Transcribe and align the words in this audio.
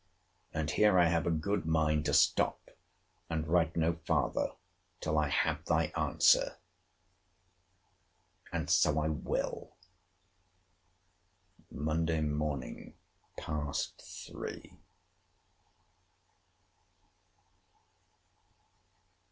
And 0.51 0.71
here 0.71 0.97
I 0.97 1.05
have 1.09 1.27
a 1.27 1.29
good 1.29 1.63
mind 1.67 2.05
to 2.05 2.13
stop, 2.15 2.71
and 3.29 3.47
write 3.47 3.75
no 3.77 3.93
farther, 4.03 4.53
till 4.99 5.15
I 5.19 5.27
have 5.29 5.63
thy 5.65 5.93
answer. 5.95 6.57
And 8.51 8.67
so 8.67 8.97
I 8.97 9.09
will. 9.09 9.75
MONDAY 11.69 12.21
MORN. 12.21 12.95
PAST 13.37 14.01
THREE. 14.25 14.73